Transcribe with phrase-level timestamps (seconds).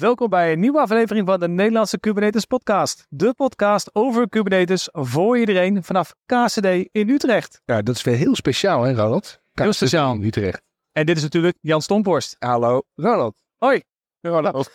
[0.00, 3.06] Welkom bij een nieuwe aflevering van de Nederlandse Kubernetes podcast.
[3.08, 7.62] De podcast over Kubernetes voor iedereen vanaf KCD in Utrecht.
[7.64, 9.40] Ja, dat is weer heel speciaal, hè, Ronald?
[9.52, 10.14] Heel speciaal.
[10.14, 10.62] In Utrecht.
[10.92, 12.36] En dit is natuurlijk Jan Stomporst.
[12.38, 13.36] Hallo, Ronald.
[13.56, 13.82] Hoi.
[14.20, 14.70] Ronald.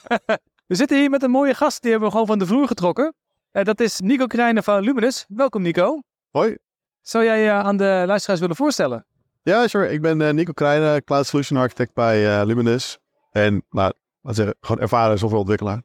[0.66, 3.14] We zitten hier met een mooie gast, die hebben we gewoon van de vloer getrokken.
[3.50, 5.24] Eh, dat is Nico Krijnen van Luminous.
[5.28, 6.02] Welkom Nico.
[6.30, 6.56] Hoi.
[7.00, 9.06] Zou jij je aan de luisteraars willen voorstellen?
[9.42, 9.90] Ja, sure.
[9.90, 12.98] Ik ben eh, Nico Krijnen, Cloud Solution Architect bij eh, Luminous.
[13.30, 13.92] En, nou,
[14.24, 15.82] laat zeggen, gewoon ervaren softwareontwikkelaar.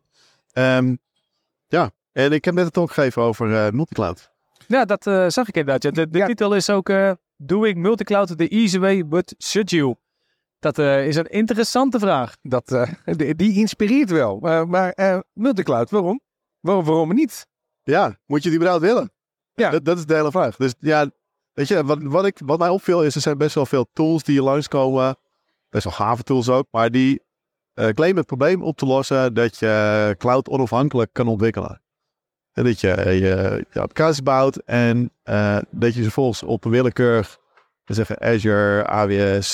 [0.52, 0.95] Ehm
[1.67, 4.31] ja, en ik heb net een talk gegeven over eh, multicloud.
[4.67, 5.84] Ja, dat eh, zag ik inderdaad.
[5.84, 6.25] Ja, de de Ja.
[6.25, 9.95] titel is ook eh, Doing Multicloud the Easy Way, but Should You?
[10.59, 12.35] Dat eh, is een interessante vraag.
[12.41, 14.39] Dat, eh, die, die inspireert wel.
[14.39, 16.21] Maar, maar eh, multicloud, waarom?
[16.59, 16.85] waarom?
[16.85, 17.47] Waarom niet?
[17.83, 19.11] Ja, moet je die überhaupt willen?
[19.53, 19.69] Ja.
[19.69, 20.55] Dat, dat is de hele vraag.
[20.55, 21.09] Dus ja,
[21.53, 24.23] weet je, wat, wat, ik, wat mij opviel is, er zijn best wel veel tools
[24.23, 25.17] die hier langskomen.
[25.69, 26.67] Best wel gave tools ook.
[26.71, 27.21] Maar die
[27.80, 31.81] eh, claimen het probleem op te lossen dat je cloud onafhankelijk kan ontwikkelen.
[32.52, 36.63] En dat je eh, je, je applicatie bouwt en eh, dat je ze vervolgens op
[36.63, 37.38] willekeurig,
[37.86, 39.53] zeggen Azure, AWS,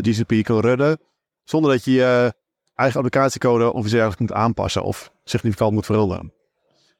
[0.00, 0.98] GCP kan runnen.
[1.44, 2.34] Zonder dat je je
[2.74, 6.32] eigen applicatiecode of iets dergelijks moet aanpassen of significant moet veranderen.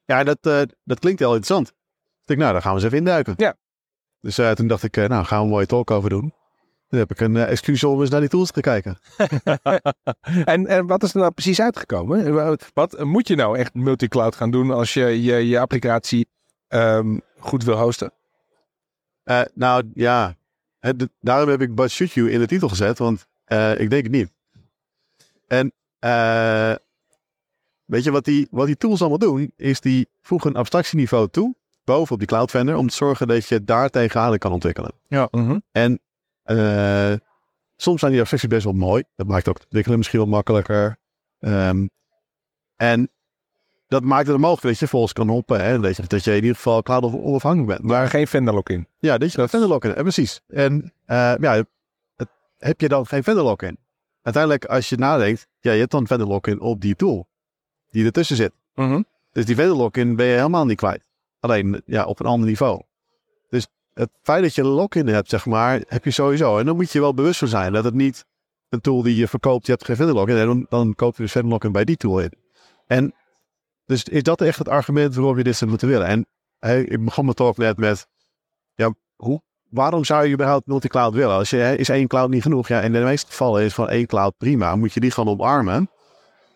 [0.05, 0.38] Ja, dat,
[0.84, 1.69] dat klinkt heel interessant.
[1.69, 1.75] Ik
[2.25, 3.34] denk, nou, daar gaan we eens even induiken.
[3.36, 3.56] Ja.
[4.20, 6.34] Dus toen dacht ik, nou, gaan we een mooie talk over doen.
[6.89, 8.98] Toen heb ik een uh, excuus om eens naar die tools te kijken.
[10.44, 12.33] En, en wat is er nou precies uitgekomen?
[12.34, 16.28] Wat- Wat moet je nou echt multicloud gaan doen als je je, je applicatie
[16.69, 18.12] ehm, goed wil hosten?
[19.22, 20.36] Eh, nou, ja.
[20.78, 23.91] Het- de- daarom heb ik But Shoot You in de titel gezet, want eh, ik
[23.91, 24.31] denk het niet.
[25.47, 26.75] En eh,
[27.84, 29.53] weet je wat die, wat die tools allemaal doen?
[29.56, 33.64] Is die voegen een abstractieniveau toe, bovenop die cloud vendor, om te zorgen dat je
[33.64, 34.92] daar tegenaan kan ontwikkelen.
[35.31, 35.59] Mhm.
[35.72, 36.00] En
[36.48, 37.12] eh,
[37.77, 39.03] soms zijn die abstracties best wel mooi.
[39.16, 40.97] Dat maakt ook het ontwikkelen misschien wat makkelijker.
[41.38, 41.86] Ehm,
[42.76, 43.10] en
[43.88, 45.64] dat maakt het mogelijk dat je volgens kan hoppen.
[45.64, 45.81] Hè?
[45.81, 47.82] Dat, je, dat je in ieder geval cloud onafhankelijk bent.
[47.91, 48.87] Maar geen vendor lock-in.
[48.98, 49.94] Ja, dat je dat vendor lock-in.
[49.94, 50.41] En precies.
[50.48, 51.64] En eh, ja,
[52.16, 53.78] het- heb je dan geen vendor lock-in?
[54.22, 57.28] Uiteindelijk, als je nadenkt, ja, je hebt dan vendor lock-in op die tool
[57.91, 58.53] die ertussen zit.
[58.75, 59.03] Mhm.
[59.32, 61.08] Dus die vendor lock-in ben je helemaal niet kwijt.
[61.41, 62.82] Alleen ja, op een ander niveau.
[63.48, 63.66] Dus
[63.98, 66.59] het feit dat je een lock-in hebt, zeg maar, heb je sowieso.
[66.59, 68.25] En dan moet je wel bewust van zijn dat het niet
[68.69, 70.36] een tool die je verkoopt, je hebt geen vendor lock-in.
[70.36, 72.32] En dan, dan koop je dus vendor lock-in bij die tool in.
[72.87, 73.14] En
[73.87, 76.06] dus is dat echt het argument waarom je dit zou moeten willen?
[76.06, 76.26] En
[76.58, 78.06] hey, ik begon mijn talk net met,
[78.75, 81.37] ja, hoe, waarom zou je überhaupt multicloud willen?
[81.37, 82.69] Als je, is één cloud niet genoeg?
[82.69, 84.76] Ja, in de meeste gevallen is van één cloud prima.
[84.76, 85.91] Moet je die gewoon omarmen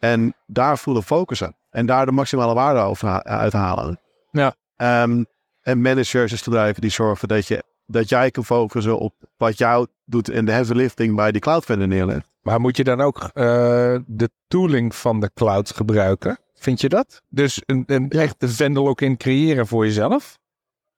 [0.00, 1.56] en daar voelen focussen.
[1.70, 4.00] En daar de maximale waarde over ha- uithalen.
[4.30, 4.54] Ja.
[4.76, 5.24] Ehm,
[5.62, 9.86] en managed services bedrijven die zorgen dat, je, dat jij kan focussen op wat jou
[10.04, 12.30] doet en de heavy lifting bij die cloud vendor neerlegt.
[12.42, 16.38] Maar moet je dan ook eh, de tooling van de cloud gebruiken?
[16.54, 17.22] Vind je dat?
[17.28, 20.38] Dus een, een echte vendor lock-in creëren voor jezelf?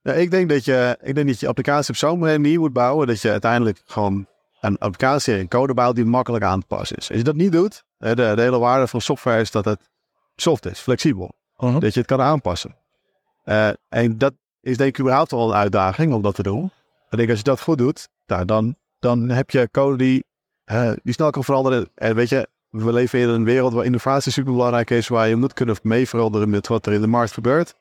[0.02, 3.06] Ja, ik, denk dat je, ik denk dat je applicatie op zo'n manier moet bouwen
[3.06, 4.26] dat je uiteindelijk gewoon
[4.60, 7.08] een applicatie en code bouwt die makkelijk aan te passen is.
[7.08, 9.80] Als je dat niet doet, de, de hele waarde van software is dat het
[10.36, 11.32] soft is, flexibel.
[11.56, 11.78] Mhm.
[11.78, 12.76] Dat je het kan aanpassen.
[13.44, 16.70] Eh, en dat is denk ik überhaupt wel een uitdaging om dat te doen.
[17.10, 20.24] Ik denk als je dat goed doet, nou, dan, dan heb je code die,
[21.02, 21.88] die snel kan veranderen.
[21.94, 25.36] En weet je, we leven in een wereld waar innovatie super belangrijk is, waar je
[25.36, 27.74] moet kunnen mee veranderen met wat er in de markt gebeurt.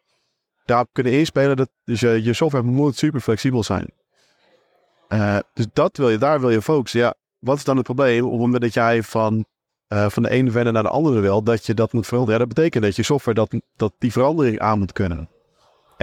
[0.66, 3.90] Daarop kunnen inspelen, dat, dus je, je software moet super flexibel zijn.
[5.08, 7.00] Eh, dus dat wil je, daar wil je focussen.
[7.00, 9.46] Ja, wat is dan het probleem op moment dat jij van,
[9.88, 12.40] eh, van de ene verder naar de andere wil, dat je dat moet veranderen?
[12.40, 15.30] Dat betekent dat je software dat, dat die verandering aan moet kunnen.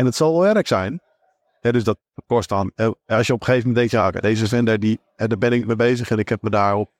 [0.01, 1.01] En het zal wel erg zijn.
[1.61, 2.73] Dus dat kost dan.
[3.07, 5.77] als je op een gegeven moment denkt, ja, deze vendor, die, daar ben ik mee
[5.77, 6.91] bezig en ik heb me daarop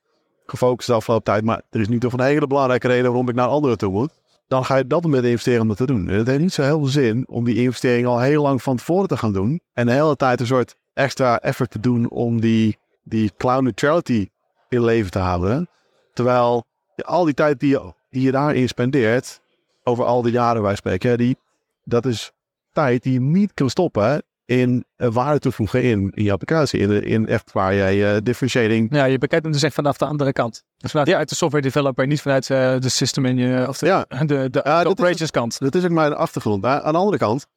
[0.45, 1.43] gefocust de afgelopen tijd.
[1.43, 3.91] Maar er is niet toch een hele belangrijke reden waarom ik naar een andere toe
[3.91, 4.11] moet.
[4.47, 6.09] Dan ga je dat met investeren om dat te doen.
[6.09, 8.77] En het heeft niet zo heel veel zin om die investering al heel lang van
[8.77, 9.61] tevoren te gaan doen.
[9.73, 14.29] En de hele tijd een soort extra effort te doen om die, die cloud neutrality
[14.69, 15.69] in leven te houden.
[16.13, 16.63] Terwijl
[16.95, 19.41] al die tijd die je, die daarin spendeert,
[19.83, 21.37] over al die jaren wij spreken, die,
[21.83, 22.31] dat is
[22.71, 26.79] tijd die je niet kan stoppen in eh, waarde toevoegen in, in je applicatie.
[26.79, 28.95] In, in echt waar jij eh, differentiating.
[28.95, 30.63] Ja, je bekijkt hem dus echt vanaf de andere kant.
[30.77, 33.77] Dus vanuit ja, uit de software developer, niet vanuit eh, de system en je, of
[33.77, 34.05] de, Ja.
[34.25, 35.59] de, operations kant.
[35.59, 36.65] Dat is ook mijn achtergrond.
[36.65, 37.47] Aan de andere kant,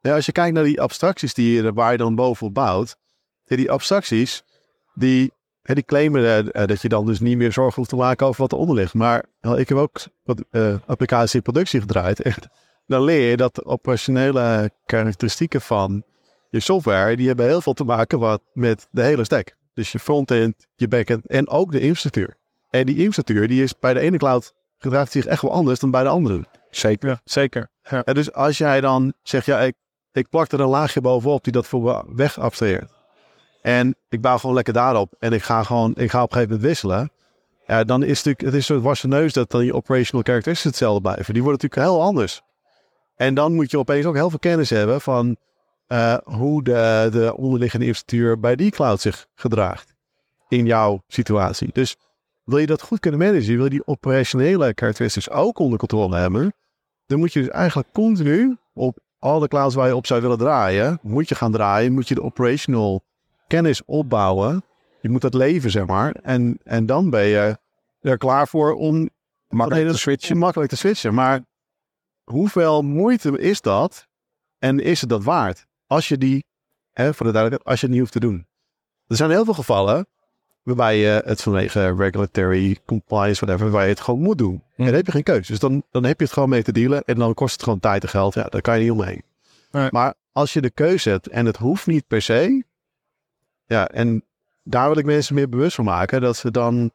[0.00, 2.96] ja, als je kijkt naar die abstracties die je, waar je dan bovenop bouwt.
[3.44, 4.42] die abstracties,
[4.94, 5.32] die,
[5.62, 8.76] die claimen dat je dan dus niet meer zorgen hoeft te maken over wat eronder
[8.76, 8.94] ligt.
[8.94, 10.44] Maar wel, ik heb ook wat
[10.86, 12.20] applicatie in productie gedraaid.
[12.20, 12.48] Echt,
[12.86, 16.04] dan leer je dat de operationele karakteristieken van
[16.50, 19.56] je software, die hebben heel veel te maken wat, met de hele stack.
[19.74, 22.36] Dus je frontend, je backend en ook de infrastructuur.
[22.70, 25.90] En die infrastructuur die is bij de ene cloud gedraagt zich echt wel anders dan
[25.90, 26.46] bij de anderen.
[26.70, 27.08] Zeker.
[27.08, 27.68] Ja, zeker.
[27.82, 28.04] Ja.
[28.04, 29.74] En dus als jij dan zegt, ja, ik,
[30.12, 32.92] ik plak er een laagje bovenop die dat voor me weg abstraheert.
[33.62, 35.14] En ik bouw gewoon lekker daarop.
[35.18, 37.10] En ik ga gewoon, ik ga op een gegeven moment wisselen.
[37.66, 40.24] Ja, dan is het natuurlijk, het is een soort wassen neus dat dan je operational
[40.24, 41.34] characteristics hetzelfde blijven.
[41.34, 42.42] Die worden natuurlijk heel anders.
[43.16, 45.36] En dan moet je opeens ook heel veel kennis hebben van
[45.86, 49.94] eh, hoe de, de onderliggende infrastructuur bij die cloud zich gedraagt.
[50.48, 51.70] In jouw situatie.
[51.72, 51.96] Dus
[52.44, 56.54] wil je dat goed kunnen managen, wil je die operationele characteristics ook onder controle hebben,
[57.06, 60.98] dan moet je dus eigenlijk continu op alle clouds waar je op zou willen draaien,
[61.02, 63.02] moet je gaan draaien, moet je de operational
[63.46, 64.64] kennis opbouwen.
[65.00, 66.14] Je moet dat leven, zeg maar.
[66.22, 67.58] En, en dan ben je
[68.00, 69.10] er klaar voor om
[69.48, 70.38] Makkelijk te switchen.
[70.38, 71.14] makkelijk te switchen.
[71.14, 71.40] Maar
[72.24, 74.06] hoeveel moeite is dat?
[74.58, 75.66] En is het dat waard?
[75.86, 76.44] Als je die,
[76.92, 78.46] hè, voor de duidelijkheid, als je het niet hoeft te doen.
[79.06, 80.06] Er zijn heel veel gevallen
[80.62, 84.62] waarbij je het vanwege regulatory compliance, whatever, waar je het gewoon moet doen.
[84.76, 85.50] En dan heb je geen keuze.
[85.50, 87.80] Dus dan, dan heb je het gewoon mee te dealen en dan kost het gewoon
[87.80, 88.34] tijd en geld.
[88.34, 89.22] Ja, daar kan je niet omheen.
[89.70, 89.88] Nee.
[89.90, 92.64] Maar als je de keuze hebt en het hoeft niet per se.
[93.66, 94.24] Ja, en
[94.62, 96.20] daar wil ik mensen meer bewust van maken.
[96.20, 96.90] Dat ze dan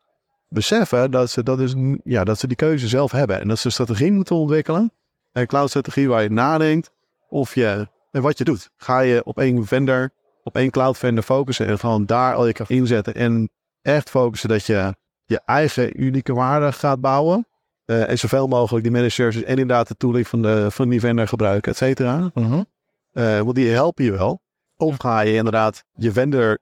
[0.48, 3.40] beseffen dat ze, dat is, ja, dat ze die keuze zelf hebben.
[3.40, 4.92] En dat ze een strategie moeten ontwikkelen.
[5.32, 6.92] Een cloud-strategie waar je nadenkt
[7.30, 8.70] of je, en wat je doet.
[8.78, 10.10] Ga je op één vendor,
[10.44, 13.16] op één cloud vendor focussen en gewoon daar al je kracht inzetten.
[13.16, 13.50] En
[13.82, 14.96] echt focussen dat je
[15.26, 17.48] je eigen unieke waarde gaat bouwen.
[17.86, 21.00] Eh, en zoveel mogelijk die managed services en inderdaad de tooling van, de, van die
[21.00, 22.32] vendor gebruiken, et cetera.
[22.34, 22.64] Mhm.
[23.12, 24.42] Eh, want die helpen je wel.
[24.78, 26.60] Of ga je inderdaad je vendor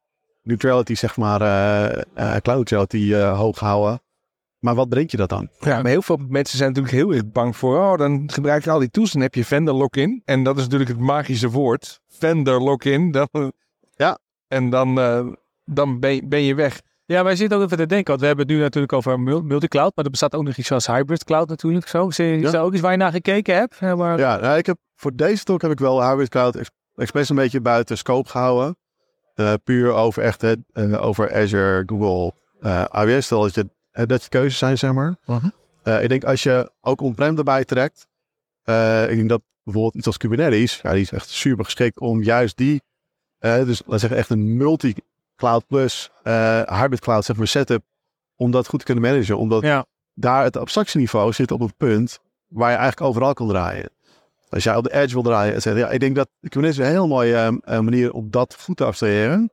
[0.48, 4.02] neutrality, zeg maar, eh, eh, cloud neutrality eh, hoog houden.
[4.60, 5.50] Maar wat brengt je dat dan?
[5.60, 7.78] Ja, maar heel veel mensen zijn natuurlijk heel erg bang voor.
[7.78, 9.12] Oh, dan gebruik je al die tools.
[9.12, 10.22] Dan heb je vendor lock-in.
[10.26, 12.00] En dat is natuurlijk het magische woord.
[12.10, 13.12] Vendor lock-in.
[13.32, 13.52] Dan,
[13.96, 14.18] Ja.
[14.48, 15.28] En dan, eh,
[15.66, 16.82] dan ben, je- ben je weg.
[17.06, 19.42] Ja, wij zitten ook even te denken, want we hebben het nu natuurlijk over mul-
[19.42, 21.88] multicloud, maar er bestaat ook nog iets als hybrid cloud natuurlijk.
[21.88, 22.08] Zo.
[22.08, 22.58] Is er is Ja.
[22.58, 23.76] er ook iets waar je naar gekeken hebt?
[23.80, 26.70] Ja, maar- Ja, nou, ik heb, voor deze talk heb ik wel hybrid cloud ex-
[26.96, 28.78] expres een beetje buiten scope gehouden.
[29.36, 33.26] Eh, puur over echt eh, over Azure, Google, eh AWS.
[33.26, 35.16] Stel dat je, eh, dat je keuzes zijn, zeg maar.
[35.26, 35.50] Mhm.
[35.84, 38.08] Eh, ik denk als je ook on-prem erbij trekt.
[38.64, 42.24] eh, ik denk dat bijvoorbeeld iets als Kubernetes, ja, die is echt super geschikt om
[42.24, 42.82] juist die,
[43.40, 46.10] dus laten we zeggen echt een multi-cloud plus
[46.66, 47.84] hybrid cloud zeg maar, setup,
[48.36, 49.38] om dat goed te kunnen managen.
[49.38, 49.86] Omdat Ja.
[50.14, 53.90] daar het abstractieniveau zit op het punt waar je eigenlijk overal kan draaien.
[54.50, 55.86] Als jij op de edge wil draaien, et cetera.
[55.86, 59.52] Ja, ik denk dat Kubernetes een heel mooie manier om dat goed te abstraheren.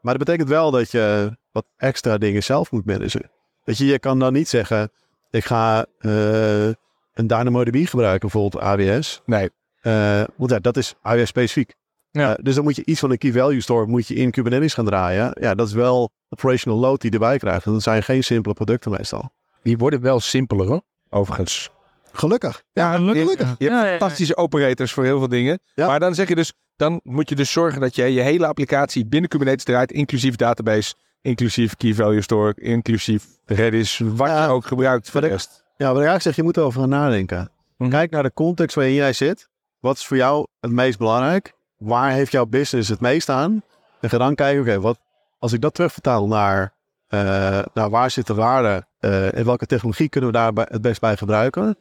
[0.00, 3.30] Maar dat betekent wel dat je wat extra dingen zelf moet managen.
[3.64, 4.90] Dat je, je kan dan niet zeggen,
[5.30, 6.66] ik ga eh,
[7.14, 9.22] een DynamoDB gebruiken, bijvoorbeeld AWS.
[9.26, 9.50] Nee.
[9.80, 11.74] Eh, want ja, dat is AWS specifiek.
[12.10, 12.36] Ja.
[12.36, 14.74] Eh, dus dan moet je iets van een key value store moet je in Kubernetes
[14.74, 15.36] gaan draaien.
[15.40, 17.66] Ja, dat is wel operational load die je erbij krijgt.
[17.66, 19.30] En dat zijn geen simpele producten meestal.
[19.62, 20.82] Die worden wel simpeler, hoor.
[21.10, 21.70] overigens.
[22.12, 22.62] Gelukkig.
[22.72, 23.16] Ja, gelukkig.
[23.16, 23.54] Je, gelukkig.
[23.58, 23.98] je hebt Ja, ja, ja.
[23.98, 25.60] fantastische operators voor heel veel dingen.
[25.74, 25.86] Ja.
[25.86, 29.06] Maar dan zeg je dus, dan moet je dus zorgen dat je je hele applicatie
[29.06, 35.10] binnen Kubernetes draait, inclusief database, inclusief key value store, inclusief Redis, wat je ook gebruikt
[35.10, 35.64] voor de rest.
[35.76, 37.50] Ja, wat ik eigenlijk zeg, je moet erover gaan nadenken.
[37.76, 37.90] Mhm.
[37.90, 39.48] Kijk naar de context waarin jij zit.
[39.80, 41.52] Wat is voor jou het meest belangrijk?
[41.76, 43.62] Waar heeft jouw business het meest aan?
[44.00, 44.98] En ga dan kijken, oké, wat
[45.38, 46.74] als ik dat terugvertaal naar,
[47.08, 51.00] eh, naar waar zit de waarde eh, en welke technologie kunnen we daar het best
[51.00, 51.76] bij gebruiken?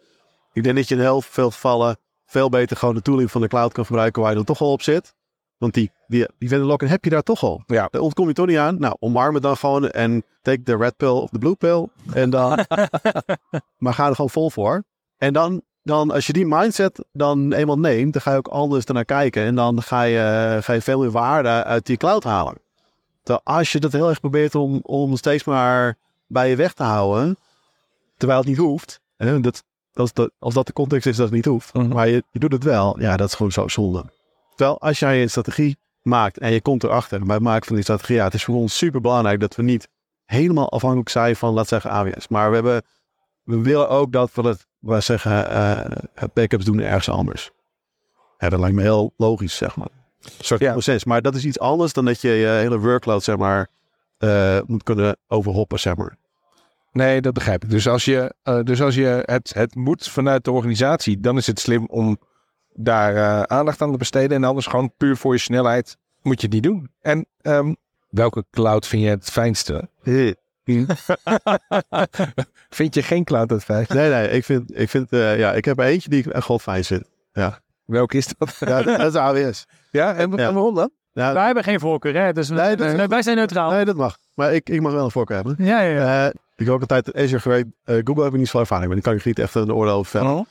[0.53, 3.47] Ik denk dat je in heel veel gevallen veel beter gewoon de tooling van de
[3.47, 5.15] cloud kan gebruiken waar je dan toch al op zit.
[5.61, 7.63] Want die, die, die vendor lock-in heb je daar toch al.
[7.67, 7.87] Ja.
[7.91, 8.79] Daar ontkom je toch niet aan.
[8.79, 11.87] Nou, omarm het dan gewoon en take the red pill of the blue pill.
[12.13, 12.65] En dan,
[13.83, 14.83] maar ga er gewoon vol voor.
[15.17, 18.85] En dan, dan als je die mindset dan eenmaal neemt, dan ga je ook anders
[18.85, 19.43] ernaar kijken.
[19.43, 22.57] En dan ga je, ga je veel meer waarde uit die cloud halen.
[23.23, 26.83] Terwijl als je dat heel erg probeert om, om steeds maar bij je weg te
[26.83, 27.37] houden,
[28.17, 28.99] terwijl het niet hoeft.
[29.17, 29.63] Hè, dat,
[29.93, 31.73] dat is de, als dat de context is dat het niet hoeft.
[31.73, 31.87] Mhm.
[31.87, 32.99] Maar je, je doet het wel.
[32.99, 34.05] Ja, dat is gewoon zo zonde.
[34.61, 37.83] Terwijl als jij een strategie maakt en je komt erachter bij het maken van die
[37.83, 38.15] strategie.
[38.15, 39.87] Ja, het is voor ons super belangrijk dat we niet
[40.25, 42.27] helemaal afhankelijk zijn van, laat zeggen, AWS.
[42.27, 42.81] Maar we, hebben,
[43.43, 46.01] we willen ook dat we het, we zeggen, eh,
[46.33, 47.51] backups doen ergens anders.
[48.37, 49.89] Ja, dat lijkt me heel logisch, zeg maar.
[50.21, 50.71] Een soort Ja.
[50.71, 51.05] proces.
[51.05, 53.67] Maar dat is iets anders dan dat je je hele workload, zeg maar,
[54.17, 56.17] eh, moet kunnen overhoppen, zeg maar.
[56.91, 57.69] Nee, dat begrijp ik.
[57.69, 61.47] Dus als je, eh, dus als je het, het moet vanuit de organisatie, dan is
[61.47, 62.19] het slim om
[62.73, 64.37] daar eh, aandacht aan te besteden.
[64.37, 66.89] En anders gewoon puur voor je snelheid moet je het niet doen.
[67.01, 67.73] En ehm,
[68.09, 69.89] welke cloud vind je het fijnste?
[72.69, 73.93] vind je geen cloud het fijnst?
[73.93, 76.45] Nee, nee, ik vind, ik vind, eh, ja, ik heb er eentje die ik echt
[76.45, 77.09] god fijn vind.
[77.85, 78.55] Welke is dat?
[78.59, 79.65] Ja, dat is AWS.
[79.91, 80.37] ja, en, Ja.
[80.47, 80.89] en waarom dan?
[81.13, 82.33] Ja, Wij hebben geen voorkeur, hè?
[82.33, 83.71] Dus we- Nee, dat is nee, wij zijn neutraal.
[83.71, 84.17] nee, dat mag.
[84.33, 85.55] Maar ik, ik mag wel een voorkeur hebben.
[85.65, 86.25] Ja, ja, ja.
[86.27, 87.67] Eh, ik heb ook altijd Azure gewerkt.
[87.83, 89.01] Eh, Google heb ik niet zoveel ervaring mee.
[89.01, 90.31] Dan kan ik niet echt een oordeel over vellen.
[90.31, 90.45] Oh.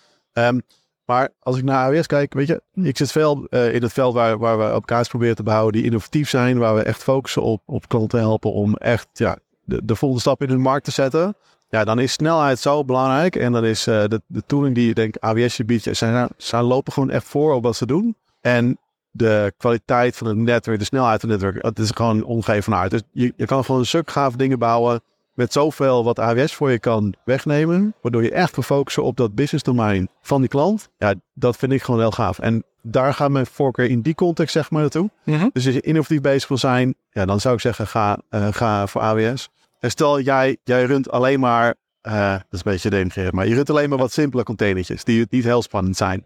[1.10, 4.14] Maar als ik naar AWS kijk, weet je, ik zit veel eh, in het veld
[4.14, 7.42] waar, waar we op kaart proberen te behouden die innovatief zijn, waar we echt focussen
[7.42, 10.90] op, op klanten helpen om echt ja, de, de volgende stap in hun markt te
[10.90, 11.34] zetten.
[11.68, 13.36] Ja, dan is snelheid zo belangrijk.
[13.36, 16.64] En dan is eh, de, de tooling die je denk AWS je biedt, zijn, zijn
[16.64, 18.16] lopen gewoon echt voor op wat ze doen.
[18.40, 18.78] En
[19.10, 22.90] de kwaliteit van het netwerk, de snelheid van het netwerk, het is gewoon ongeëvenaard.
[22.90, 25.00] Dus je, je kan gewoon stuk gave dingen bouwen
[25.34, 29.34] met zoveel wat AWS voor je kan wegnemen, waardoor je echt kan focussen op dat
[29.34, 30.88] business domein van die klant.
[30.98, 32.38] Ja, dat vind ik gewoon heel gaaf.
[32.38, 35.10] En daar gaat mijn voorkeur in die context zeg maar naartoe.
[35.24, 35.48] Mhm.
[35.52, 38.86] Dus als je innovatief bezig wil zijn, ja, dan zou ik zeggen ga, eh, ga
[38.86, 39.48] voor AWS.
[39.80, 43.54] En stel jij, jij runt alleen maar, eh, dat is een beetje denigrerend, maar je
[43.54, 46.24] runt alleen maar wat simpele containertjes die niet heel spannend zijn.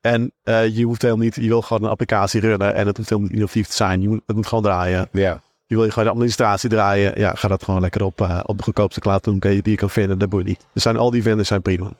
[0.00, 3.08] En eh, je hoeft helemaal niet, je wil gewoon een applicatie runnen en het hoeft
[3.08, 4.00] helemaal niet innovatief te zijn.
[4.00, 5.08] Je moet, het moet gewoon draaien.
[5.12, 5.42] Ja.
[5.72, 7.18] Je wil je gewoon de administratie draaien.
[7.18, 9.90] Ja, ga dat gewoon lekker op, eh, op de goedkoopste cloud doen die je kan
[9.90, 10.18] vinden.
[10.18, 10.66] Dat boeit niet.
[10.74, 11.92] Er zijn al die vendors zijn prima.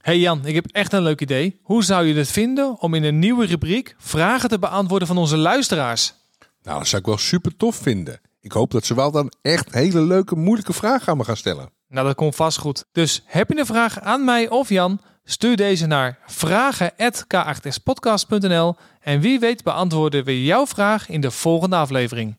[0.00, 1.60] Hey Jan, ik heb echt een leuk idee.
[1.62, 5.36] Hoe zou je het vinden om in een nieuwe rubriek vragen te beantwoorden van onze
[5.36, 6.14] luisteraars?
[6.62, 8.20] Nou, dat zou ik wel super tof vinden.
[8.40, 11.70] Ik hoop dat ze wel dan echt hele leuke, moeilijke vragen aan me gaan stellen.
[11.88, 12.84] Nou, dat komt vast goed.
[12.92, 15.00] Dus heb je een vraag aan mij of Jan?
[15.24, 22.36] Stuur deze naar vragen.k8spodcast.nl en wie weet beantwoorden we jouw vraag in de volgende aflevering.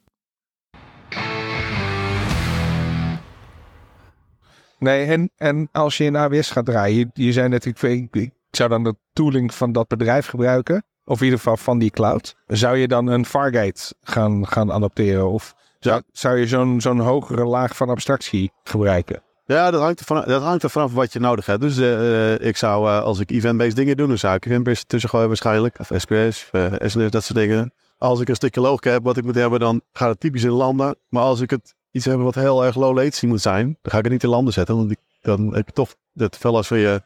[4.84, 8.32] Nee, en, en als je in AWS gaat draaien, je, je zei natuurlijk, ik, ik
[8.52, 12.36] zou dan de tooling van dat bedrijf gebruiken, of in ieder geval van die cloud.
[12.48, 15.30] Zou je dan een Fargate gaan, gaan adapteren?
[15.30, 19.22] Of zou, zou je zo'n zo'n hogere laag van abstractie gebruiken?
[19.46, 21.62] Ja, dat hangt, er van, dat hangt er vanaf wat je nodig hebt.
[21.62, 24.90] Dus eh, eh, ik zou, eh, als ik event-based dingen doe, dan zou ik event-based
[24.90, 25.80] tussen gooien waarschijnlijk.
[25.80, 27.74] Of SPS, uh, SNS, dat soort dingen.
[27.98, 30.50] Als ik een stukje logica heb wat ik moet hebben, dan gaat het typisch in
[30.50, 30.96] landen.
[31.10, 33.98] Maar als ik het iets heb wat heel erg low latency moet zijn, dan ga
[33.98, 34.76] ik het niet in landen zetten.
[34.76, 37.02] Want ik, dan heb je toch het veel als je,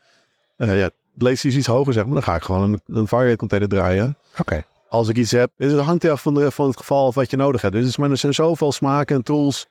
[0.57, 2.13] uh, ja, latency is iets hoger zeg maar.
[2.13, 4.17] Dan ga ik gewoon een, een variate container draaien.
[4.39, 4.63] Oké.
[4.89, 7.29] Als ik iets heb, dus het hangt af van, de, van het geval of wat
[7.29, 7.73] je nodig hebt.
[7.73, 9.67] Dus maar er zijn zoveel smaken en tools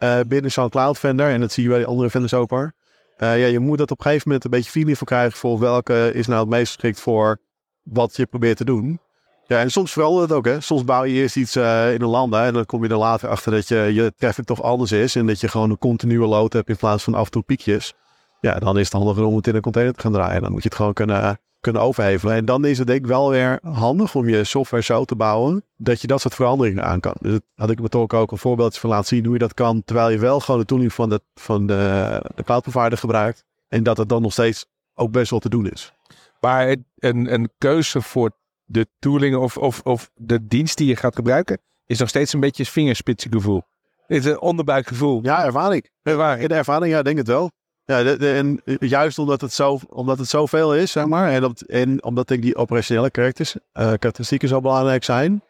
[0.00, 1.28] uh, binnen zo'n cloud vendor.
[1.28, 2.72] En dat zie je bij de andere vendors ook hoor.
[3.18, 5.58] Uh, ja, je moet dat op een gegeven moment een beetje feeling voor krijgen voor
[5.58, 7.38] welke is nou het meest geschikt voor
[7.82, 9.00] wat je probeert te doen.
[9.48, 10.44] Ja, en soms verandert het ook.
[10.44, 10.60] Hè.
[10.60, 12.96] Soms bouw je eerst iets uh, in een land hè, en dan kom je er
[12.96, 15.16] later achter dat je, je traffic toch anders is.
[15.16, 17.94] En dat je gewoon een continue load hebt in plaats van af en toe piekjes.
[18.40, 20.42] Ja, dan is het handiger om het in een container te gaan draaien.
[20.42, 22.34] Dan moet je het gewoon kunnen, kunnen overhevelen.
[22.34, 25.64] En dan is het denk ik wel weer handig om je software zo te bouwen
[25.76, 27.14] dat je dat soort veranderingen aan kan.
[27.20, 29.54] Dus dat had ik me toch ook een voorbeeldje van laten zien hoe je dat
[29.54, 29.82] kan.
[29.84, 33.44] Terwijl je wel gewoon de tooling van de, van de, de gebruikt.
[33.68, 35.92] En dat het dan nog steeds ook best wel te doen is.
[36.40, 38.30] Maar een, een keuze voor
[38.66, 42.40] de tooling of, of, of de dienst die je gaat gebruiken, is nog steeds een
[42.40, 43.62] beetje een vingerspitsengevoel.
[44.06, 45.20] Het is een onderbuikgevoel.
[45.22, 45.90] Ja, ervaring.
[46.02, 46.42] Ervaring.
[46.42, 47.50] In de ervaring, ja, denk het wel.
[47.84, 51.30] Ja, de, de, en juist omdat het, zo, omdat het zoveel is, zeg maar.
[51.30, 55.42] En, dat, en omdat denk die operationele karakters, uh, karakteristieken zo belangrijk zijn.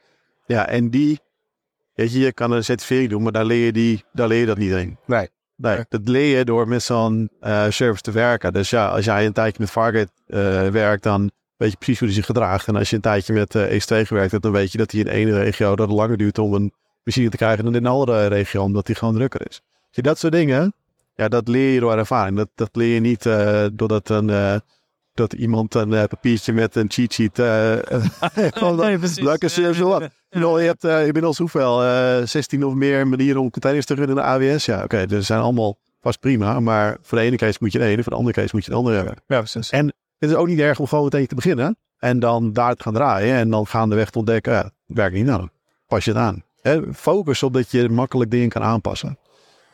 [0.46, 1.20] Ja, en die,
[1.94, 4.46] weet je, je kan een certificering doen, maar daar leer je, die, daar leer je
[4.46, 4.98] dat niet in.
[5.06, 5.28] Nee.
[5.56, 8.52] Nee, dat leer je door met zo'n uh, service te werken.
[8.52, 12.08] Dus ja, als jij een tijdje met Fargate uh, werkt, dan weet je precies hoe
[12.08, 12.66] hij zich gedraagt.
[12.66, 15.00] En als je een tijdje met uh, EC2 gewerkt hebt, dan weet je dat hij
[15.00, 16.72] in één regio dat het langer duurt om een
[17.04, 19.60] machine te krijgen dan in een andere regio, omdat hij gewoon drukker is.
[19.90, 20.74] Dus dat soort dingen,
[21.14, 22.36] ja, dat leer je door ervaring.
[22.36, 24.54] Dat, dat leer je niet uh, doordat een, uh,
[25.14, 27.36] dat iemand een uh, papiertje met een cheat sheet.
[28.76, 29.20] nee, precies.
[29.20, 29.76] Lekker serieus.
[30.30, 31.80] Je hebt inmiddels hoeveel?
[32.26, 34.64] 16 of meer manieren om containers te runnen in de AWS.
[34.64, 36.60] Ja, oké, okay, dus zijn allemaal vast prima.
[36.60, 38.70] Maar voor de ene case moet je de ene, voor de andere case moet je
[38.70, 39.14] de andere hebben.
[39.26, 39.70] Ja, precies.
[39.70, 41.76] En het is ook niet erg om gewoon meteen te beginnen.
[41.98, 43.36] En dan daar te gaan draaien.
[43.36, 45.48] En dan gaandeweg te ontdekken, ja, het werkt niet nou.
[45.86, 46.44] Pas je het aan.
[46.94, 49.18] Focus op dat je makkelijk dingen kan aanpassen.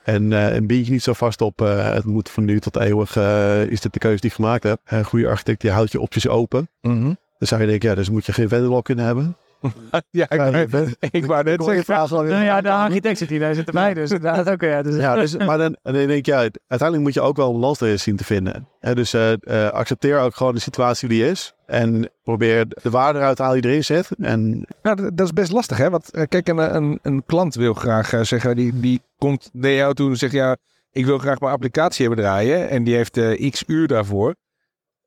[0.04, 2.76] En, uh, en bied je niet zo vast op, uh, het moet van nu tot
[2.76, 4.80] eeuwig, uh, is dit de keuze die ik gemaakt heb.
[4.84, 6.68] Een goede architect, die houdt je opties open.
[6.80, 7.16] Mm -hmm.
[7.38, 9.36] Dan zou je denken, ja, dus moet je geen vendor kunnen hebben.
[10.10, 10.68] ja, ik,
[11.10, 11.84] ik wou net zeggen.
[11.84, 13.94] Vraag nou ja, de architect zit hier, daar zit erbij.
[13.94, 14.60] Dus inderdaad ook.
[14.60, 17.54] Ja, dus, ja, dus, maar dan, dan denk ik, ja, uiteindelijk moet je ook wel
[17.54, 18.68] een balans zien te vinden.
[18.80, 21.54] He, dus uh, uh, accepteer ook gewoon de situatie die is.
[21.66, 24.08] En probeer de waarde eruit te halen die erin zit.
[24.20, 24.66] En...
[24.82, 25.90] Nou, dat, dat is best lastig, hè?
[25.90, 29.94] Want kijk, een, een, een klant wil graag uh, zeggen, die, die komt naar jou
[29.94, 30.56] toe en zegt, ja,
[30.92, 34.34] ik wil graag mijn applicatie hebben draaien en die heeft eh, x uur daarvoor.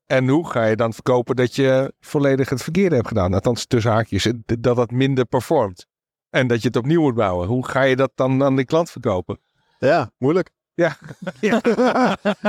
[0.06, 3.34] En hoe ga je dan verkopen dat je volledig het verkeerde hebt gedaan?
[3.34, 5.86] Althans, tussen haakjes, eh, dat dat minder performt.
[6.30, 7.48] En dat je het opnieuw moet bouwen.
[7.48, 9.38] Hoe ga je dat dan aan de klant verkopen?
[9.78, 10.50] Ja, moeilijk.
[10.74, 10.96] Ja.
[11.40, 11.60] Ja.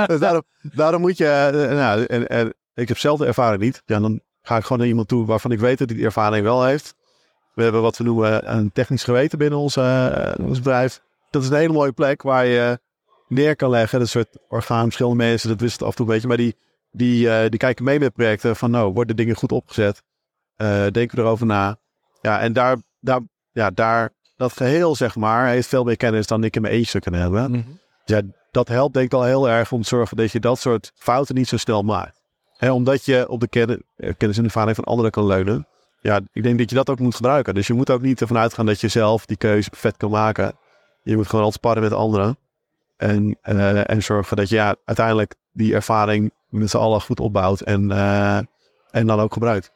[0.06, 3.82] dus daarom, daarom moet je, eh, nou, en, en ik heb zelf de ervaring niet.
[3.84, 6.44] Ja, dan ga ik gewoon naar iemand toe waarvan ik weet dat hij die ervaring
[6.44, 6.94] wel heeft.
[7.54, 11.02] We hebben wat we noemen een technisch geweten binnen ons, eh, ons bedrijf.
[11.30, 12.78] Dat is een hele mooie plek waar je
[13.28, 13.98] neer kan leggen.
[13.98, 16.28] Dat soort orgaan, verschillende mensen, dat wist het af en toe een beetje.
[16.28, 16.56] Maar die,
[16.90, 20.02] die, eh, die kijken mee met projecten van nou, worden dingen goed opgezet?
[20.56, 21.78] Eh, denken we erover na?
[22.20, 23.20] Ja, en daar, daar,
[23.52, 27.00] ja, daar, dat geheel zeg maar, heeft veel meer kennis dan ik in mijn eentje
[27.00, 27.80] kunnen hebben.
[28.04, 30.92] Ja, dat helpt denk ik al heel erg om te zorgen dat je dat soort
[30.94, 32.22] fouten niet zo snel maakt.
[32.58, 33.78] En omdat je op de kennis,
[34.16, 35.66] kennis en ervaring van anderen kan leunen.
[36.00, 37.54] Ja, ik denk dat je dat ook moet gebruiken.
[37.54, 40.52] Dus je moet ook niet ervan uitgaan dat je zelf die keuze perfect kan maken.
[41.02, 42.38] Je moet gewoon altijd sparren met anderen.
[42.96, 47.60] En, eh, en zorgen dat je ja, uiteindelijk die ervaring met z'n allen goed opbouwt
[47.60, 48.36] en, eh,
[48.90, 49.72] en dan ook gebruikt.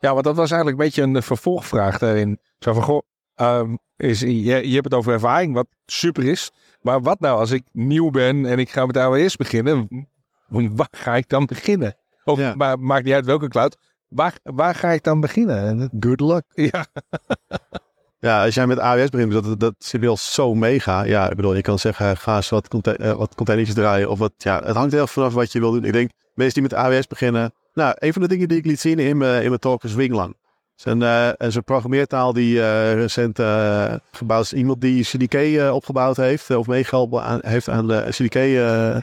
[0.00, 2.38] Ja, want dat was eigenlijk een beetje een vervolgvraag daarin.
[2.58, 3.02] Zo van, goh,
[3.34, 6.50] ehm, is, je, je hebt het over ervaring, wat super is.
[6.80, 10.08] Maar wat nou als ik nieuw ben en ik ga met AWS beginnen?
[10.48, 11.96] Waar ga ik dan beginnen?
[12.24, 12.54] Of Ja.
[12.54, 13.76] maar, maakt niet uit welke cloud.
[14.08, 15.90] Waar, waar ga ik dan beginnen?
[16.00, 16.44] Good luck.
[16.54, 16.86] Ja,
[18.20, 21.02] Ja, als jij met AWS begint, dat, dat is inmiddels zo mega.
[21.02, 24.10] Ja, ik bedoel, je kan zeggen, ga eens wat, conte eh, wat containers draaien.
[24.10, 25.84] Of wat, ja, het hangt heel vanaf wat je wil doen.
[25.84, 27.52] Ik denk, mensen die met AWS beginnen.
[27.74, 29.94] Nou, een van de dingen die ik liet zien in mijn, in mijn talk is
[29.94, 30.36] Winglang.
[30.76, 34.52] Het is een, eh, programmeertaal die eh, recent eh, gebouwd is.
[34.52, 39.02] Iemand die CDK eh, opgebouwd heeft, eh, of meegeholpen heeft aan de CDK eh, eh,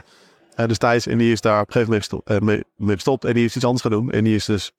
[0.54, 1.06] destijds.
[1.06, 3.24] En die is daar op een gegeven moment eh, gestopt.
[3.24, 4.10] En die is iets anders gaan doen.
[4.10, 4.72] En die is dus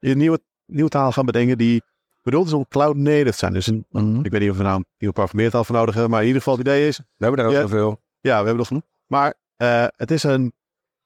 [0.00, 1.82] een nieuwe, nieuwe taal gaan bedenken die
[2.26, 3.52] bedoeld is om cloud native te zijn.
[3.52, 3.86] Dus een,
[4.22, 6.42] ik weet niet of we nou een nieuwe programmeertaal voor nodig hebben, maar in ieder
[6.42, 8.00] geval het idee is, we hebben er ook zoveel.
[8.20, 8.82] ja, we hebben nog genoeg.
[9.06, 10.52] Maar eh, het is een,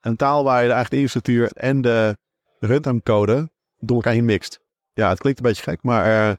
[0.01, 2.17] een taal waar je de eigen infrastructuur en de
[2.59, 4.59] runtime code door elkaar heen mixt.
[4.93, 6.35] Ja, het klinkt een beetje gek, maar eh,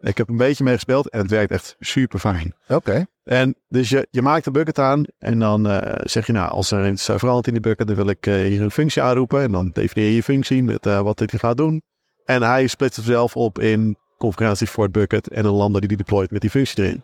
[0.00, 2.54] ik heb een beetje mee gespeeld en het werkt echt super fijn.
[2.68, 3.06] Oké.
[3.24, 6.70] En dus je, je maakt een bucket aan en dan eh, zeg je nou, als
[6.70, 9.42] er iets verandert in die bucket, dan wil ik hier een functie aanroepen.
[9.42, 11.82] En dan definieer je je functie met wat dit gaat doen.
[12.24, 15.88] En hij splitst het zelf op in configuraties voor het bucket en een lambda die
[15.88, 17.02] die deployt met die functie erin.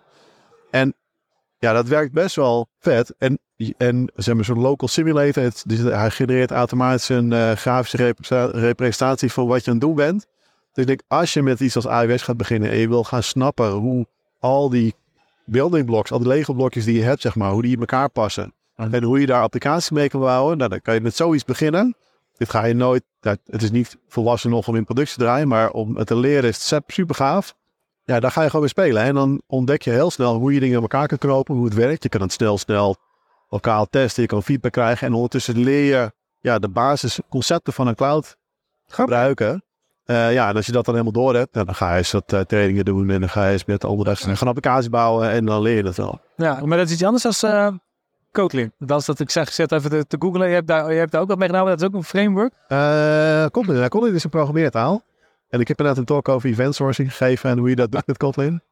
[0.71, 0.95] En
[1.59, 3.15] ja, dat werkt best wel vet.
[3.19, 3.39] En,
[3.77, 8.15] en zeg maar, zo'n local simulator, het, dus hij genereert automatisch een eh, grafische
[8.53, 10.27] representatie van wat je aan het doen bent.
[10.73, 13.23] Dus ik denk, als je met iets als AWS gaat beginnen en je wil gaan
[13.23, 14.07] snappen hoe
[14.41, 14.95] al die
[15.45, 18.11] building blocks, al die Lego blokjes die je hebt, zeg maar, hoe die in elkaar
[18.11, 18.55] passen.
[18.77, 20.57] En hoe je daar applicaties mee kan bouwen.
[20.57, 21.97] Nou, dan kan je met zoiets beginnen.
[22.37, 25.49] Dit ga je nooit, dat- het is niet volwassen nog om in productie te draaien,
[25.49, 27.55] maar om het te leren is het super gaaf.
[28.05, 29.03] Ja, daar ga je gewoon weer spelen.
[29.03, 31.75] En dan ontdek je heel snel hoe je dingen in elkaar kan knopen, hoe het
[31.75, 32.03] werkt.
[32.03, 32.97] Je kan het snel, snel
[33.49, 35.07] lokaal testen, je kan feedback krijgen.
[35.07, 38.37] En ondertussen leer je ja, de basisconcepten van een cloud
[38.87, 39.65] gebruiken.
[40.05, 42.13] Eh, ja, en als je dat dan helemaal door hebt, nou, dan ga je eens
[42.13, 45.63] wat eh, trainingen doen en dan ga je eens met andere applicatie bouwen en dan
[45.63, 46.21] leer je het wel.
[46.37, 47.69] Ja, maar dat is iets anders dan eh
[48.37, 48.73] Kotlin.
[48.79, 50.49] Dat is dat ik zeg, zet even te, te googlen.
[50.49, 52.05] Je hebt, daar, je hebt daar ook wat mee gedaan, maar dat is ook een
[52.05, 52.53] framework.
[52.69, 55.03] Eh Kotlin, Kotlin is een programmeertaal.
[55.49, 58.07] En ik heb inderdaad een talk over event sourcing gegeven en hoe je dat doet
[58.07, 58.63] met Kotlin.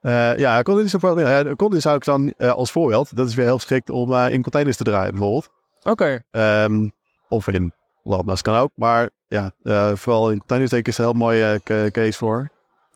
[0.00, 1.46] Eh, ja, Kotlin is een programmeertaal.
[1.46, 4.42] Ja, Kotlin zou ik dan eh, als voorbeeld, dat is weer heel geschikt om in
[4.42, 5.50] containers te draaien bijvoorbeeld.
[5.82, 6.22] Oké.
[6.30, 6.88] Ehm,
[7.28, 8.70] of in lambda's kan ook.
[8.74, 9.52] Maar ja,
[9.94, 12.50] vooral in containers denk ik is een heel mooie case voor.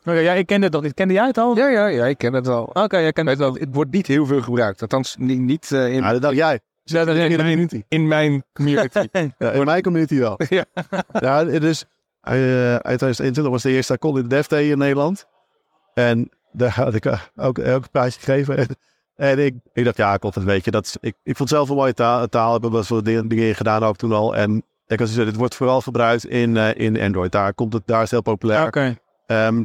[0.05, 0.93] Oké, ja, ik kende het nog niet.
[0.93, 1.55] Kende jij het al?
[1.57, 2.63] Ja, ja, ja, ik ken het wel.
[2.63, 4.81] Oké, jij kent het wel, het wordt niet heel veel gebruikt.
[4.81, 6.59] Althans, niet, niet eh, in, Ja, dat dacht jij.
[6.83, 7.83] Ja, dat- in de community.
[7.87, 9.07] in mijn community.
[9.37, 10.39] Ja, in mijn community wel.
[10.49, 10.65] Ja.
[11.19, 11.85] ja, dus
[12.21, 12.35] eh,
[12.75, 15.25] uit 2021 was de eerste Kotlin Dev Day in Nederland.
[15.93, 18.67] En daar had ik eh, ook, ook een praatje gegeven.
[19.15, 20.71] En, ik, ik dacht, ja, klopt, dat weet je.
[20.71, 22.27] Dat is, ik, ik vond het zelf een mooie taal.
[22.27, 24.35] taal ik heb best wel dingen, dingen in gedaan ook toen al.
[24.35, 27.31] En ik had gezegd, dit wordt vooral gebruikt in, eh, in Android.
[27.31, 28.65] Daar, komt het, daar is het heel populair.
[28.67, 28.97] Oké.
[29.25, 29.63] Ehm,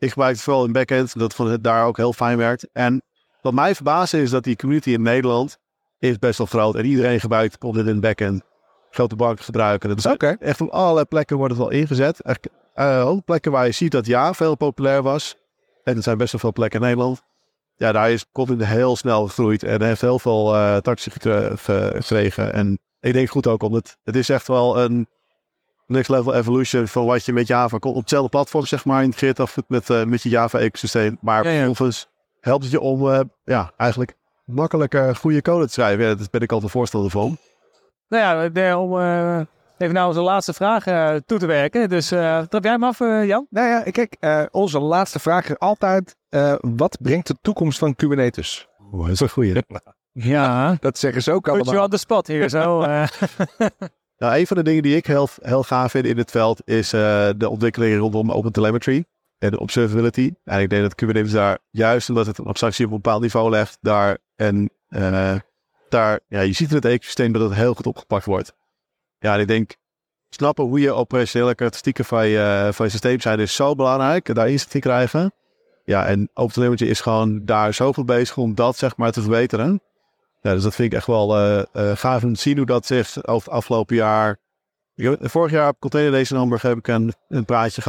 [0.00, 2.68] ik gebruik het vooral in backend, dat vond het daar ook heel fijn werkt.
[2.72, 3.02] En
[3.42, 5.58] wat mij verbaasde is dat die community in Nederland
[5.98, 6.74] is best wel groot.
[6.74, 8.42] En iedereen gebruikt dit in backend.
[8.90, 9.88] Grote banken gebruiken.
[9.88, 10.02] het.
[10.02, 10.36] Dus Oké.
[10.40, 12.20] echt op allerlei plekken wordt het wel ingezet.
[12.20, 15.36] Echt, eh, ook plekken waar je ziet dat ja, veel populair was.
[15.84, 17.22] En er zijn best wel veel plekken in Nederland.
[17.76, 19.62] Ja, daar is Kotlin heel snel gegroeid.
[19.62, 22.52] En heeft heel veel eh tractie gekre- ge- gekregen.
[22.52, 25.08] En ik denk goed ook, omdat het is echt wel een
[25.90, 27.92] next level evolution van wat je met Java kon.
[27.94, 31.18] Op hetzelfde platform, zeg maar, integreert af met, eh, met je Java-ecosysteem.
[31.20, 31.64] Maar Ja, ja.
[31.64, 32.08] vervolgens
[32.40, 36.04] helpt het je om, eh, ja, eigenlijk makkelijker goede code te schrijven.
[36.04, 37.36] Ja, daar ben ik altijd voorstander van.
[38.08, 39.40] Nou ja, de- om eh,
[39.78, 41.88] even naar onze laatste vraag eh, toe te werken.
[41.88, 43.46] Dus eh trap jij hem af, eh, Jan?
[43.50, 47.94] Nou ja, kijk, eh, onze laatste vraag is altijd: eh, wat brengt de toekomst van
[47.96, 48.68] Kubernetes?
[48.92, 49.62] Oeh, dat is een goeie.
[50.12, 51.84] Ja, Dat zeggen ze ook put you allemaal.
[51.84, 52.80] on the spot hier zo.
[54.20, 56.92] Nou, een van de dingen die ik heel, heel gaaf vind in het veld is
[56.92, 59.04] eh, de ontwikkeling rondom Open Telemetry
[59.38, 60.32] en observability.
[60.44, 63.50] En ik denk dat Kubernetes daar, juist omdat het een abstractie op een bepaald niveau
[63.50, 65.34] legt, daar en eh,
[65.88, 68.54] daar, ja, je ziet in het ecosysteem dat het heel goed opgepakt wordt.
[69.18, 69.76] Ja, ik denk,
[70.28, 74.34] snappen hoe je operationele karakteristieken van je, van je systeem zijn is zo belangrijk.
[74.34, 75.32] Daar inzicht in krijgen.
[75.84, 79.82] Ja, en Open Telemetry is gewoon daar zoveel bezig om dat zeg maar te verbeteren.
[80.40, 81.58] Ja, dus dat vind ik echt wel eh,
[81.90, 84.38] eh, gaaf om te zien hoe dat zich over het afgelopen jaar.
[84.94, 87.82] Ik heb- vorig jaar op Container Days in Hamburg heb ik een, een praatje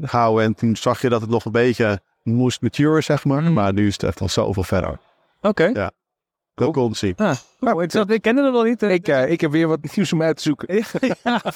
[0.00, 0.44] gehouden.
[0.44, 3.42] En toen zag je dat het nog een beetje moest mature, zeg maar.
[3.42, 3.52] Mm.
[3.52, 4.98] Maar nu is het echt al zoveel verder.
[5.40, 5.72] Oké.
[6.72, 7.14] Cool te zien.
[7.16, 8.82] Ah, oh, ik, zat- ik kende het nog niet.
[8.82, 10.74] Ik, eh, ik heb weer wat nieuws om uit te zoeken.
[11.22, 11.40] ja.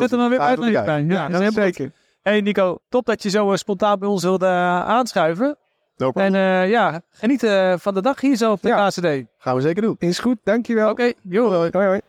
[0.00, 0.72] Zet er maar weer uit bij.
[0.72, 1.08] kijken.
[1.08, 1.92] Ja, zeker.
[2.22, 5.56] Hey Nico, top dat je zo spontaan bij ons wilde aanschuiven.
[6.08, 7.40] En eh, ja, geniet
[7.76, 8.88] van de dag hier zo op de Ja.
[8.88, 8.98] KCD.
[8.98, 9.96] Oké, Gaan we zeker doen.
[9.98, 10.96] Is goed, dankjewel.
[11.22, 11.72] joh.
[11.72, 12.00] Hoi, hoi.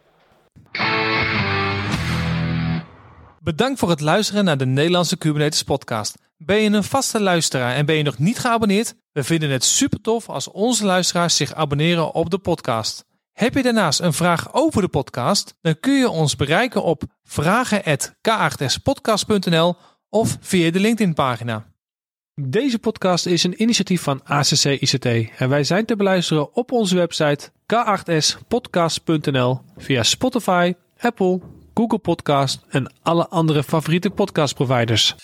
[3.43, 6.17] Bedankt voor het luisteren naar de Nederlandse Kubernetes podcast.
[6.37, 8.95] Ben je een vaste luisteraar en ben je nog niet geabonneerd?
[9.11, 13.05] We vinden het super tof als onze luisteraars zich abonneren op de podcast.
[13.31, 15.55] Heb je daarnaast een vraag over de podcast?
[15.61, 19.75] Dan kun je ons bereiken op vragen.k8spodcast.nl
[20.09, 21.65] of via de LinkedIn pagina.
[22.47, 25.05] Deze podcast is een initiatief van ACC ICT
[25.37, 31.39] en wij zijn te beluisteren op onze website k8spodcast.nl via Spotify, Apple,
[31.73, 35.15] Google Podcast en alle andere favoriete podcastproviders.